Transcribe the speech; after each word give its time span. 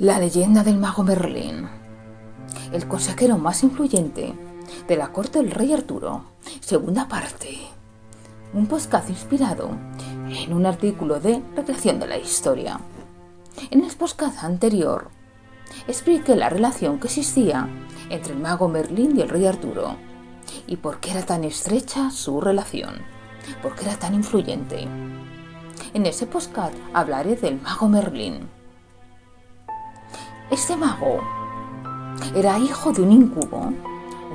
La 0.00 0.20
leyenda 0.20 0.62
del 0.62 0.78
mago 0.78 1.02
Merlín. 1.02 1.68
El 2.70 2.86
consejero 2.86 3.36
más 3.36 3.64
influyente 3.64 4.32
de 4.86 4.96
la 4.96 5.08
corte 5.10 5.40
del 5.40 5.50
rey 5.50 5.72
Arturo. 5.72 6.22
Segunda 6.60 7.08
parte. 7.08 7.58
Un 8.54 8.68
podcast 8.68 9.10
inspirado 9.10 9.70
en 10.28 10.52
un 10.52 10.66
artículo 10.66 11.18
de 11.18 11.42
Recreación 11.56 11.98
de 11.98 12.06
la 12.06 12.16
Historia. 12.16 12.78
En 13.72 13.82
el 13.82 13.90
podcast 13.96 14.44
anterior 14.44 15.08
expliqué 15.88 16.36
la 16.36 16.48
relación 16.48 17.00
que 17.00 17.08
existía 17.08 17.68
entre 18.08 18.34
el 18.34 18.38
mago 18.38 18.68
Merlín 18.68 19.16
y 19.16 19.22
el 19.22 19.28
rey 19.28 19.46
Arturo 19.46 19.96
y 20.68 20.76
por 20.76 21.00
qué 21.00 21.10
era 21.10 21.26
tan 21.26 21.42
estrecha 21.42 22.12
su 22.12 22.40
relación, 22.40 23.02
por 23.62 23.74
qué 23.74 23.86
era 23.86 23.98
tan 23.98 24.14
influyente. 24.14 24.86
En 25.92 26.06
ese 26.06 26.28
podcast 26.28 26.76
hablaré 26.94 27.34
del 27.34 27.60
mago 27.60 27.88
Merlín 27.88 28.57
este 30.50 30.76
mago 30.76 31.20
era 32.34 32.58
hijo 32.58 32.92
de 32.92 33.02
un 33.02 33.12
incubo, 33.12 33.72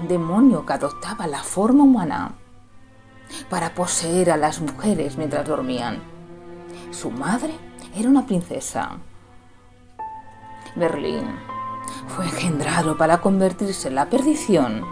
un 0.00 0.08
demonio 0.08 0.66
que 0.66 0.74
adoptaba 0.74 1.26
la 1.26 1.42
forma 1.42 1.84
humana 1.84 2.34
para 3.48 3.74
poseer 3.74 4.30
a 4.30 4.36
las 4.36 4.60
mujeres 4.60 5.16
mientras 5.16 5.46
dormían. 5.46 6.02
Su 6.90 7.10
madre 7.10 7.54
era 7.94 8.08
una 8.08 8.26
princesa. 8.26 8.98
Berlín 10.76 11.24
fue 12.08 12.26
engendrado 12.26 12.96
para 12.96 13.20
convertirse 13.20 13.88
en 13.88 13.94
la 13.94 14.10
perdición 14.10 14.84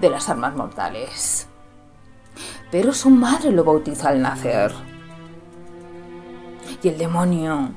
de 0.00 0.10
las 0.10 0.28
armas 0.28 0.54
mortales. 0.54 1.48
Pero 2.70 2.92
su 2.92 3.10
madre 3.10 3.50
lo 3.50 3.64
bautizó 3.64 4.08
al 4.08 4.22
nacer. 4.22 4.72
Y 6.82 6.88
el 6.88 6.96
demonio 6.96 7.70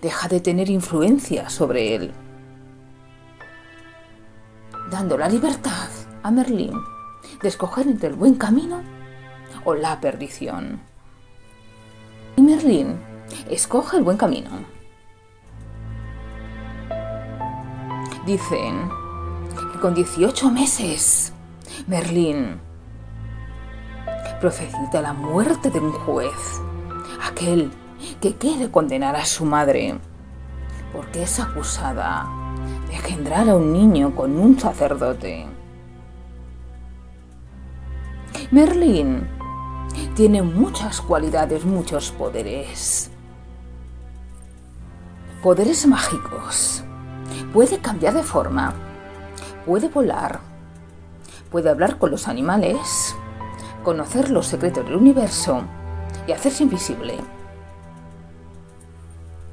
deja 0.00 0.28
de 0.28 0.40
tener 0.40 0.70
influencia 0.70 1.48
sobre 1.48 1.94
él, 1.94 2.12
dando 4.90 5.16
la 5.18 5.28
libertad 5.28 5.88
a 6.22 6.30
Merlín 6.30 6.72
de 7.42 7.48
escoger 7.48 7.86
entre 7.86 8.08
el 8.08 8.14
buen 8.14 8.34
camino 8.34 8.82
o 9.64 9.74
la 9.74 10.00
perdición. 10.00 10.80
Y 12.36 12.42
Merlín 12.42 12.98
escoge 13.48 13.96
el 13.96 14.02
buen 14.02 14.16
camino. 14.16 14.50
Dicen 18.26 18.90
que 19.72 19.80
con 19.80 19.94
18 19.94 20.50
meses 20.50 21.32
Merlín 21.86 22.60
profetiza 24.40 25.02
la 25.02 25.12
muerte 25.12 25.70
de 25.70 25.80
un 25.80 25.92
juez, 25.92 26.60
aquel 27.22 27.70
que 28.20 28.34
quiere 28.34 28.70
condenar 28.70 29.16
a 29.16 29.24
su 29.24 29.44
madre, 29.44 29.98
porque 30.92 31.22
es 31.22 31.40
acusada 31.40 32.28
de 32.88 32.96
engendrar 32.96 33.48
a 33.48 33.56
un 33.56 33.72
niño 33.72 34.14
con 34.14 34.38
un 34.38 34.58
sacerdote. 34.58 35.46
Merlín 38.50 39.28
tiene 40.14 40.42
muchas 40.42 41.00
cualidades, 41.00 41.64
muchos 41.64 42.10
poderes. 42.10 43.10
Poderes 45.42 45.86
mágicos. 45.86 46.84
Puede 47.52 47.78
cambiar 47.78 48.14
de 48.14 48.22
forma. 48.22 48.74
Puede 49.64 49.88
volar. 49.88 50.40
Puede 51.50 51.70
hablar 51.70 51.98
con 51.98 52.10
los 52.10 52.28
animales. 52.28 53.14
Conocer 53.82 54.30
los 54.30 54.46
secretos 54.46 54.84
del 54.84 54.96
universo 54.96 55.62
y 56.26 56.32
hacerse 56.32 56.64
invisible 56.64 57.18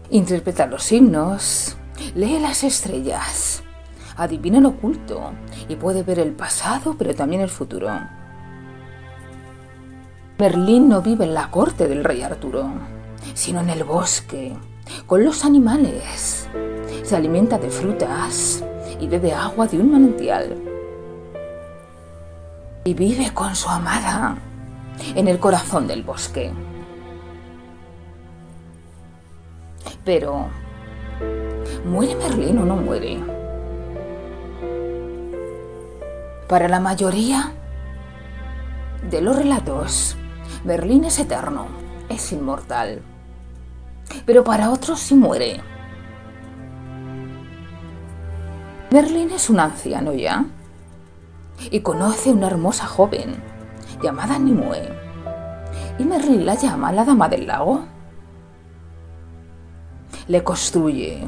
interpreta 0.09 0.65
los 0.67 0.83
signos, 0.83 1.75
lee 2.15 2.39
las 2.39 2.63
estrellas, 2.63 3.63
adivina 4.15 4.59
lo 4.59 4.69
oculto 4.69 5.31
y 5.67 5.75
puede 5.75 6.03
ver 6.03 6.19
el 6.19 6.31
pasado 6.31 6.95
pero 6.97 7.13
también 7.13 7.41
el 7.41 7.49
futuro. 7.49 7.89
Merlín 10.39 10.87
no 10.87 11.01
vive 11.01 11.25
en 11.25 11.33
la 11.33 11.49
corte 11.49 11.87
del 11.87 12.03
rey 12.03 12.21
Arturo, 12.21 12.69
sino 13.33 13.59
en 13.61 13.71
el 13.71 13.83
bosque, 13.83 14.55
con 15.07 15.25
los 15.25 15.43
animales. 15.43 16.47
Se 17.03 17.15
alimenta 17.15 17.57
de 17.57 17.71
frutas 17.71 18.63
y 18.99 19.07
bebe 19.07 19.33
agua 19.33 19.65
de 19.65 19.79
un 19.79 19.91
manantial. 19.91 20.55
Y 22.83 22.93
vive 22.93 23.33
con 23.33 23.55
su 23.55 23.67
amada 23.67 24.37
en 25.15 25.27
el 25.27 25.39
corazón 25.39 25.87
del 25.87 26.03
bosque. 26.03 26.51
Pero, 30.07 30.47
¿muere 31.83 32.15
Merlín 32.15 32.59
o 32.59 32.65
no 32.65 32.77
muere? 32.77 33.19
Para 36.47 36.69
la 36.69 36.79
mayoría 36.79 37.51
de 39.11 39.19
los 39.19 39.35
relatos, 39.35 40.15
Merlín 40.63 41.03
es 41.03 41.19
eterno, 41.19 41.67
es 42.07 42.31
inmortal. 42.31 43.01
Pero 44.25 44.45
para 44.45 44.71
otros 44.71 45.01
sí 45.01 45.13
muere. 45.13 45.59
Merlín 48.91 49.31
es 49.31 49.49
un 49.49 49.59
anciano 49.59 50.13
ya 50.13 50.45
y 51.69 51.81
conoce 51.81 52.31
una 52.31 52.47
hermosa 52.47 52.85
joven 52.85 53.35
llamada 54.01 54.39
Nimue. 54.39 54.87
Y 55.99 56.05
Merlín 56.05 56.45
la 56.45 56.55
llama 56.55 56.93
la 56.93 57.03
Dama 57.03 57.27
del 57.27 57.45
Lago 57.45 57.96
le 60.27 60.43
construye 60.43 61.27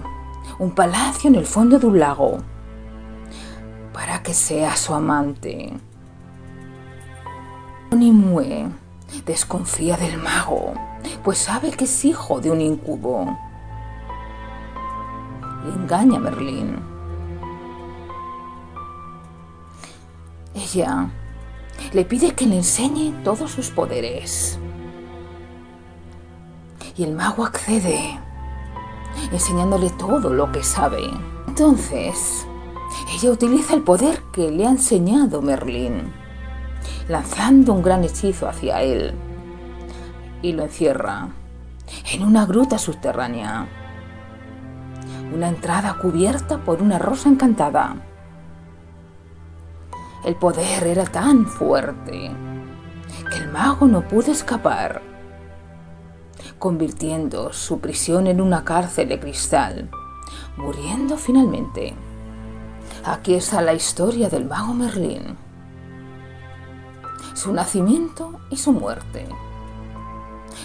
un 0.60 0.72
palacio 0.72 1.30
en 1.30 1.36
el 1.36 1.46
fondo 1.46 1.80
de 1.80 1.88
un 1.88 2.00
lago 2.00 2.38
para 3.94 4.22
que 4.22 4.34
sea 4.34 4.76
su 4.76 4.94
amante. 4.94 5.74
Nimue 7.92 8.70
desconfía 9.26 9.98
del 9.98 10.18
mago, 10.18 10.74
pues 11.24 11.40
sabe 11.40 11.72
que 11.72 11.86
es 11.86 12.06
hijo 12.06 12.40
de 12.40 12.52
un 12.52 12.62
incubo. 12.62 13.38
Y 15.66 15.78
engaña 15.78 16.18
a 16.18 16.22
Merlín. 16.22 16.80
Ella 20.54 21.10
le 21.94 22.06
pide 22.06 22.34
que 22.34 22.46
le 22.46 22.58
enseñe 22.58 23.14
todos 23.24 23.52
sus 23.52 23.70
poderes. 23.70 24.60
Y 26.96 27.04
el 27.04 27.14
mago 27.14 27.46
accede 27.46 28.20
enseñándole 29.32 29.90
todo 29.92 30.34
lo 30.34 30.52
que 30.52 30.64
sabe. 30.64 31.10
Entonces, 31.48 32.46
ella 33.14 33.32
utiliza 33.32 33.74
el 33.74 33.82
poder 33.82 34.22
que 34.32 34.52
le 34.52 34.66
ha 34.66 34.70
enseñado 34.70 35.42
Merlín, 35.42 36.12
lanzando 37.08 37.74
un 37.74 37.82
gran 37.82 38.04
hechizo 38.04 38.48
hacia 38.48 38.82
él 38.82 39.14
y 40.42 40.54
lo 40.54 40.64
encierra 40.64 41.30
en 42.12 42.24
una 42.24 42.46
gruta 42.46 42.78
subterránea. 42.78 43.68
Una 45.34 45.50
entrada 45.50 45.96
cubierta 46.02 46.58
por 46.58 46.82
una 46.82 46.98
rosa 46.98 47.30
encantada. 47.30 47.96
El 50.26 50.36
poder 50.36 50.88
era 50.88 51.06
tan 51.06 51.46
fuerte 51.46 52.32
que 53.32 53.38
el 53.38 53.52
mago 53.52 53.88
no 53.88 54.08
pudo 54.08 54.32
escapar 54.32 55.02
convirtiendo 56.60 57.54
su 57.54 57.80
prisión 57.80 58.28
en 58.28 58.42
una 58.42 58.64
cárcel 58.64 59.10
de 59.10 59.20
cristal, 59.20 59.90
muriendo 60.58 61.18
finalmente. 61.18 61.96
Aquí 63.06 63.34
está 63.34 63.62
la 63.62 63.74
historia 63.74 64.30
del 64.30 64.46
mago 64.46 64.74
Merlín, 64.74 65.38
su 67.34 67.54
nacimiento 67.54 68.42
y 68.52 68.58
su 68.58 68.74
muerte. 68.74 69.26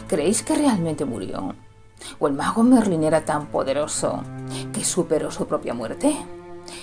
¿Creéis 0.09 0.43
que 0.43 0.57
realmente 0.57 1.05
murió? 1.05 1.55
¿O 2.19 2.27
el 2.27 2.35
mago 2.35 2.65
Merlín 2.65 3.05
era 3.05 3.25
tan 3.25 3.47
poderoso 3.47 4.23
que 4.73 4.85
superó 4.85 5.31
su 5.31 5.47
propia 5.47 5.73
muerte? 5.73 6.17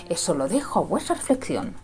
Eso 0.10 0.34
lo 0.34 0.48
dejo 0.48 0.80
a 0.80 0.84
vuestra 0.84 1.16
reflexión. 1.16 1.76